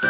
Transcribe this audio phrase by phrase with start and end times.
[0.00, 0.06] 嗨，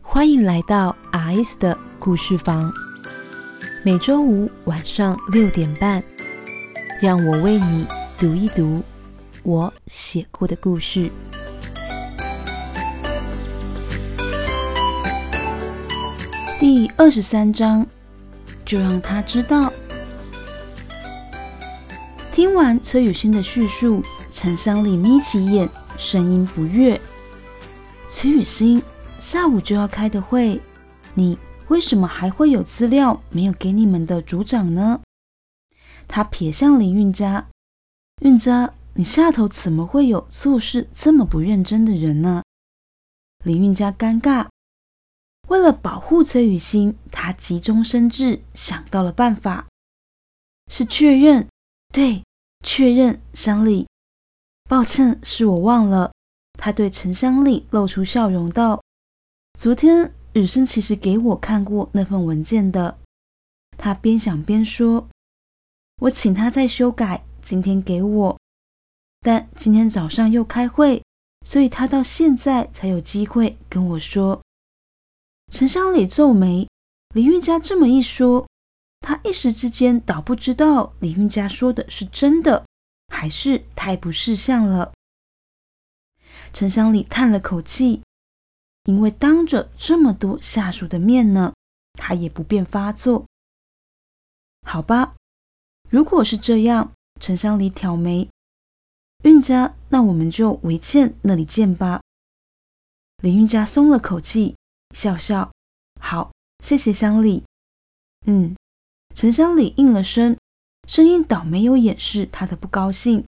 [0.00, 2.72] 欢迎来到 RS 的故事房。
[3.84, 6.02] 每周五晚上六点半，
[7.02, 7.86] 让我为你
[8.18, 8.82] 读一读
[9.42, 11.10] 我写过的故事。
[16.58, 17.86] 第二十三章，
[18.68, 19.72] 就让他知道。
[22.30, 27.00] 听完崔雨欣的叙述，陈香里眯起眼，声音不悦
[28.06, 28.82] ：“崔雨欣。”
[29.18, 30.60] 下午就要开的会，
[31.14, 31.36] 你
[31.66, 35.00] 为什么还会有资料没有给你们的组长呢？
[36.06, 37.48] 他瞥向林韵家，
[38.20, 42.44] 韵家，你下头怎么会有做事这么不认真的人呢？
[43.42, 44.46] 林韵家尴尬，
[45.48, 49.66] 为了保护崔雨欣，他急中生智，想到了办法，
[50.70, 51.48] 是确认，
[51.92, 52.22] 对，
[52.62, 53.86] 确认，香丽，
[54.68, 56.12] 抱歉，是我忘了。
[56.58, 58.82] 他对陈香丽露出笑容道。
[59.58, 62.98] 昨天雨生其实给我看过那份文件的，
[63.78, 65.08] 他边想边说
[66.02, 68.38] ：“我请他再修改，今天给我。
[69.20, 71.02] 但今天早上又开会，
[71.46, 74.42] 所以他到现在才有机会跟我说。”
[75.50, 76.68] 陈香里皱眉，
[77.14, 78.46] 李运家这么一说，
[79.00, 82.66] 他一时之间倒不知道李运家说的是真的，
[83.12, 84.92] 还是太不识相了。
[86.52, 88.02] 陈香里叹了口气。
[88.84, 91.52] 因为当着这么多下属的面呢，
[91.92, 93.26] 他也不便发作。
[94.62, 95.14] 好吧，
[95.90, 98.30] 如果是这样，陈香里挑眉，
[99.24, 102.00] 运家，那我们就维倩那里见吧。
[103.18, 104.56] 林运家松了口气，
[104.94, 105.52] 笑笑，
[106.00, 106.32] 好，
[106.64, 107.44] 谢谢乡里。
[108.26, 108.56] 嗯，
[109.14, 110.36] 陈香里应了声，
[110.86, 113.24] 声音倒没有掩饰他的不高兴，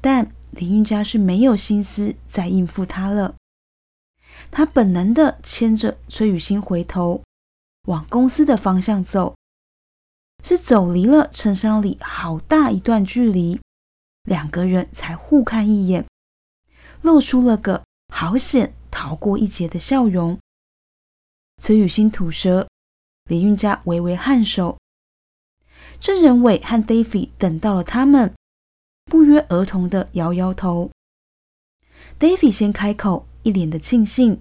[0.00, 3.34] 但林运家是没有心思再应付他了。
[4.50, 7.22] 他本能的牵着崔雨欣回头，
[7.88, 9.34] 往公司的方向走，
[10.42, 13.60] 是走离了陈香里好大一段距离，
[14.22, 16.06] 两个人才互看一眼，
[17.02, 20.38] 露出了个好险逃过一劫的笑容。
[21.64, 22.68] 崔雨欣吐舌，
[23.24, 24.78] 李运家微微颔首。
[25.98, 28.34] 郑仁伟和 Davy 等到了他们，
[29.06, 30.90] 不约而同的摇摇头。
[32.18, 33.26] Davy 先开口。
[33.44, 34.38] 一脸的庆幸，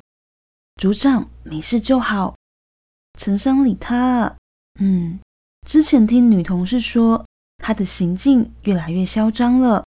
[0.76, 2.36] 组长没事就好。
[3.18, 4.36] 陈商理他，
[4.82, 5.22] 嗯，
[5.66, 7.26] 之前听女同事说，
[7.58, 9.86] 他的行径越来越嚣张了。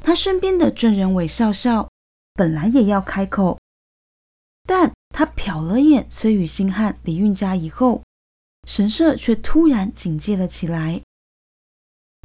[0.00, 1.90] 他身边的郑仁伟笑笑，
[2.32, 3.58] 本来也要开口，
[4.66, 8.02] 但他瞟了眼崔雨欣和李运佳以后，
[8.68, 11.00] 神色却突然警戒了起来。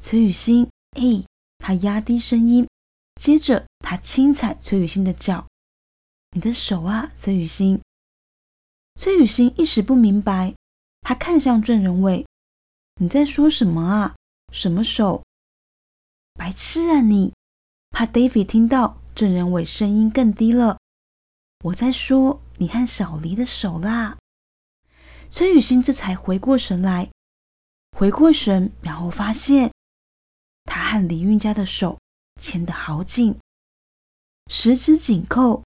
[0.02, 1.24] 崔雨欣，哎，
[1.60, 2.68] 他压低声音，
[3.16, 5.48] 接着他轻踩崔雨欣的脚。
[6.32, 7.80] 你的手啊，崔雨欣。
[9.00, 10.54] 崔雨欣一时不明白，
[11.00, 12.26] 他看向郑仁伟
[13.00, 14.18] ：“你在说什么啊？
[14.52, 15.24] 什么手？
[16.34, 17.32] 白痴啊你！”
[17.96, 20.78] 怕 David 听到，郑仁伟声音更低了
[21.64, 24.18] ：“我在说你和小黎的手啦。”
[25.30, 27.10] 崔雨欣这才回过神来，
[27.98, 29.72] 回过神，然后发现
[30.66, 32.00] 他和李运家的手
[32.42, 33.40] 牵得好紧，
[34.48, 35.64] 十指紧扣。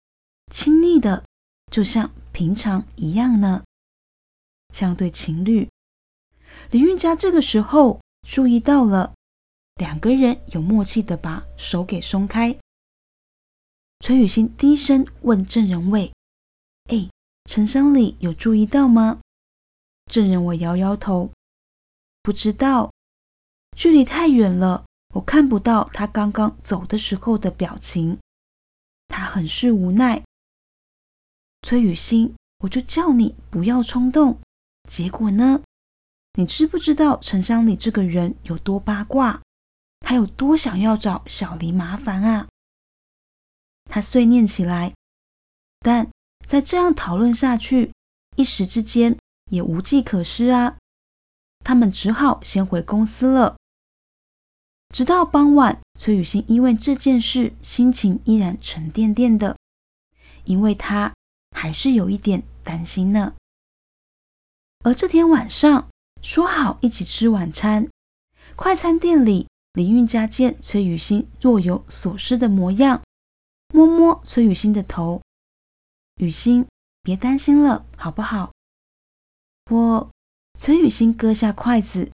[0.51, 1.25] 亲昵的，
[1.71, 3.63] 就像平常一样呢，
[4.71, 5.67] 像对情侣。
[6.69, 9.15] 李运家这个时候注意到了，
[9.75, 12.55] 两个人有默契的把手给松开。
[13.99, 16.11] 崔雨欣低声问郑仁伟
[16.91, 17.09] ：“哎，
[17.45, 19.19] 陈商礼有注意到吗？”
[20.11, 21.31] 郑仁伟摇摇头
[22.21, 22.91] ：“不知道，
[23.75, 24.85] 距离太远了，
[25.15, 28.19] 我看不到他刚刚走的时候的表情。
[29.07, 30.23] 他很是无奈。”
[31.63, 34.39] 崔雨欣，我就叫你不要冲动。
[34.87, 35.61] 结果呢？
[36.37, 39.41] 你知不知道陈香里这个人有多八卦？
[40.01, 42.47] 他有多想要找小黎麻烦啊？
[43.85, 44.93] 他碎念起来。
[45.79, 46.09] 但
[46.45, 47.91] 再这样讨论下去，
[48.35, 49.17] 一时之间
[49.51, 50.77] 也无计可施啊。
[51.63, 53.57] 他们只好先回公司了。
[54.93, 59.57] 直到傍晚，崔雨欣因为这件事心情依然沉甸甸的，
[60.45, 61.13] 因为他。
[61.57, 63.33] 还是有一点担心呢。
[64.83, 65.87] 而这天晚上
[66.21, 67.87] 说好一起吃晚餐，
[68.57, 73.01] 快餐店里，林运家见崔雨欣若有所思的模样，
[73.75, 75.21] 摸摸崔雨欣的头
[76.15, 76.65] ：“雨欣，
[77.01, 78.53] 别担心了，好不好？”
[79.69, 80.09] 我
[80.57, 82.09] 崔雨欣割下筷子，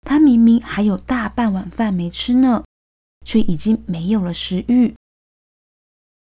[0.00, 2.64] 她明明还有大半碗饭没吃呢，
[3.26, 4.94] 却已经没有了食欲。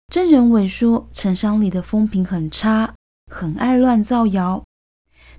[0.07, 2.95] 郑仁伟说：“陈商礼的风评很差，
[3.29, 4.63] 很爱乱造谣。”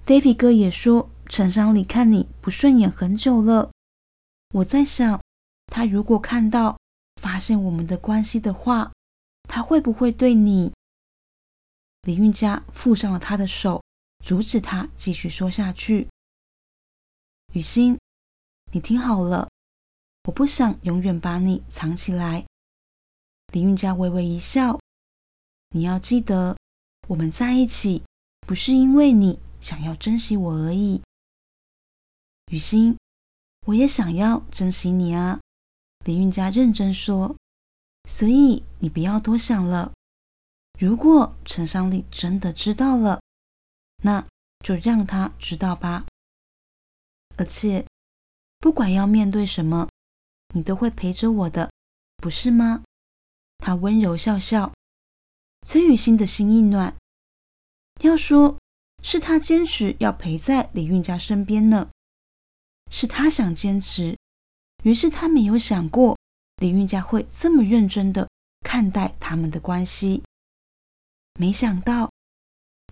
[0.05, 3.71] David 哥也说：“陈商礼看你不顺眼很久了。”
[4.57, 5.23] 我在想，
[5.73, 6.77] 他如果看到、
[7.23, 8.93] 发现我们的关系的话，
[9.47, 10.73] 他会不会对你？
[12.03, 13.83] 李运佳附上了他的手。
[14.25, 16.09] 阻止他继续说下去。
[17.53, 17.97] 雨欣，
[18.73, 19.49] 你听好了，
[20.25, 22.45] 我不想永远把你藏起来。
[23.53, 24.81] 李运佳微微一笑，
[25.69, 26.57] 你要记得，
[27.07, 28.03] 我们在一起
[28.41, 31.01] 不是因为你想要珍惜我而已。
[32.51, 32.99] 雨欣，
[33.67, 35.39] 我也想要珍惜你啊。
[36.05, 37.37] 李运佳认真说，
[38.07, 39.93] 所以你不要多想了。
[40.79, 43.21] 如果陈商礼真的知道了，
[44.05, 44.25] 那
[44.65, 46.07] 就让他知道吧。
[47.37, 47.87] 而且，
[48.59, 49.89] 不管要面对什么，
[50.55, 51.71] 你都会陪着我的，
[52.17, 52.85] 不是吗？
[53.59, 54.73] 他温柔笑笑。
[55.67, 56.95] 崔雨欣的心一暖。
[58.03, 58.59] 要说
[59.03, 61.91] 是他坚持要陪在李运家身边呢，
[62.91, 64.17] 是他想坚持，
[64.85, 66.17] 于是他没有想过
[66.57, 68.29] 李运佳会这么认真的
[68.61, 70.23] 看待他们的关系。
[71.39, 72.11] 没想到。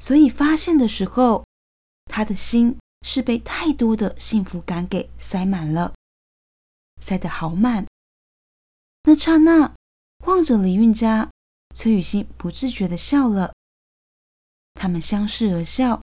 [0.00, 1.46] 所以发现的时候，
[2.06, 2.76] 他的心
[3.06, 5.94] 是被太多的幸福感给塞满了，
[7.00, 7.87] 塞得好满。
[9.05, 9.72] 那刹那，
[10.26, 11.31] 望着李运佳，
[11.76, 13.55] 崔雨欣不自觉的笑了。
[14.75, 16.02] 他们相视而笑。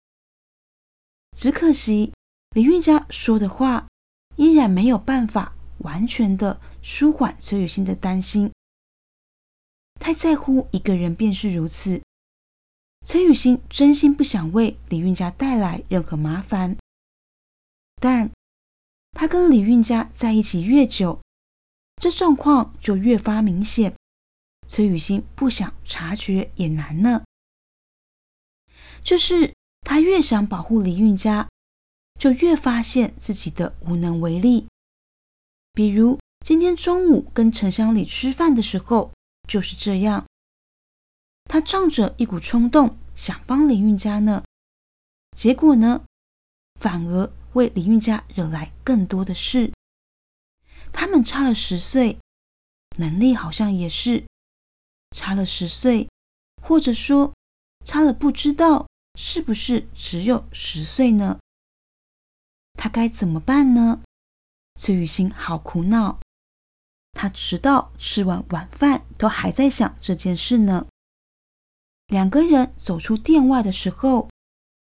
[1.37, 2.13] 只可惜，
[2.51, 3.87] 李运佳说的话
[4.37, 8.51] 依然没有办法完全的舒缓崔雨欣的担心。
[9.99, 12.01] 太在乎一个人，便是如此。
[13.05, 16.77] 崔雨欣真心不想为李运家带来任何麻烦，
[18.01, 18.29] 但
[19.11, 21.21] 他跟李运家在一起越久，
[21.95, 23.95] 这状况就越发明显。
[24.67, 27.23] 崔雨欣不想察觉也难呢。
[29.03, 31.49] 就是他越想保护李运家，
[32.19, 34.67] 就越发现自己的无能为力。
[35.73, 39.13] 比如今天中午跟陈香礼吃饭的时候，
[39.47, 40.25] 就是这样。
[41.45, 44.43] 他仗着一股冲动想帮林运家呢，
[45.37, 46.03] 结果呢，
[46.81, 49.71] 反而为林运家惹来更多的事。
[50.91, 52.19] 他们差了十岁，
[52.97, 54.25] 能力好像也是
[55.15, 56.09] 差了十岁，
[56.61, 57.33] 或者说
[57.85, 58.85] 差了不知道
[59.17, 61.39] 是不是只有十岁呢？
[62.73, 64.01] 他该怎么办呢？
[64.75, 66.19] 崔雨欣好苦恼，
[67.13, 70.85] 他直到吃完晚饭都还在想这件事呢。
[72.07, 74.29] 两个人走出店外的时候，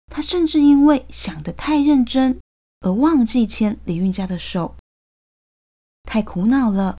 [0.06, 2.40] 他甚至因为想得太认真
[2.80, 4.74] 而忘记牵李运家的手，
[6.02, 6.98] 太苦恼了。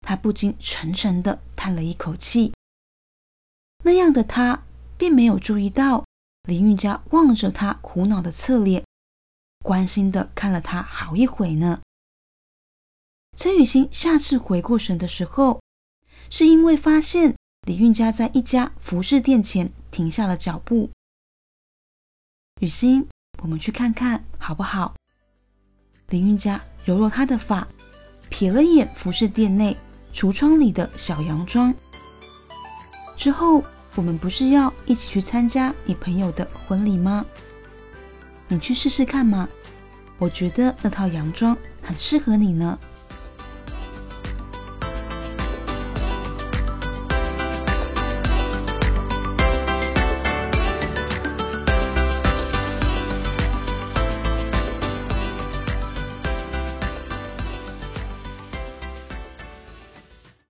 [0.00, 2.52] 他不禁沉沉的叹了一口气。
[3.84, 4.64] 那样的他
[4.96, 6.04] 并没有注意到
[6.42, 8.84] 李运家望着他苦恼的侧脸，
[9.62, 11.80] 关心的看了他好一会呢。
[13.36, 15.60] 崔雨欣下次回过神的时候，
[16.30, 17.34] 是因为发现。
[17.66, 20.90] 李运家在一家服饰店前停下了脚步。
[22.60, 23.08] 雨欣，
[23.42, 24.94] 我们去看看好不好？
[26.10, 27.66] 李运家揉揉她的发，
[28.30, 29.74] 瞥了眼服饰店内
[30.12, 31.74] 橱窗里的小洋装。
[33.16, 37.24] 之后，我们不是要一起去参加你朋友的婚礼吗？
[38.46, 39.48] 你去试试看嘛，
[40.18, 42.78] 我觉得那套洋装很适合你呢。